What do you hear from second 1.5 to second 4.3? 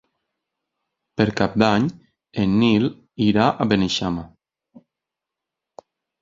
d'Any en Nil irà a Beneixama.